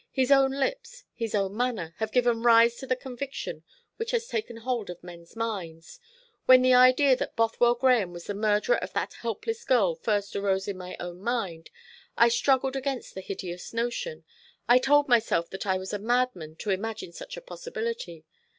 [0.09, 3.61] His own lips, his own manner, have given rise to the conviction
[3.97, 5.99] which has taken hold of men's minds.
[6.47, 10.67] When the idea that Bothwell Grahame was the murderer of that helpless girl first arose
[10.67, 11.69] in my own mind,
[12.17, 14.23] I struggled against the hideous notion.
[14.67, 18.25] I told myself that I was a madman to imagine such a possibility.